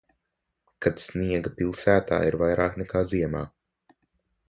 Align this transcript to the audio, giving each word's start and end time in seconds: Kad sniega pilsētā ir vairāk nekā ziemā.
Kad 0.85 1.03
sniega 1.03 1.53
pilsētā 1.61 2.21
ir 2.31 2.41
vairāk 2.43 2.83
nekā 2.83 3.07
ziemā. 3.15 3.47